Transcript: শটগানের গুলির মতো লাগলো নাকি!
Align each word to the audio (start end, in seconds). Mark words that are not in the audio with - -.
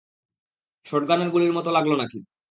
শটগানের 0.85 1.29
গুলির 1.29 1.53
মতো 1.53 1.69
লাগলো 1.71 1.95
নাকি! 1.97 2.19